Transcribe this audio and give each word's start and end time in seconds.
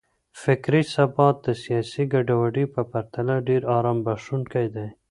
فکري 0.41 0.81
ثبات 0.93 1.35
د 1.45 1.47
سياسي 1.63 2.03
ګډوډۍ 2.13 2.65
په 2.73 2.81
پرتله 2.91 3.35
ډېر 3.47 3.61
آرام 3.77 3.97
بښونکی 4.05 4.67
دی. 4.75 4.87